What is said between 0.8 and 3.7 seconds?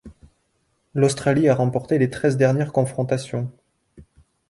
L'Australie a remporté les treize dernières confrontations.